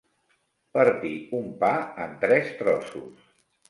[0.77, 1.13] Partir
[1.43, 1.71] un pa
[2.09, 3.35] en tres trossos.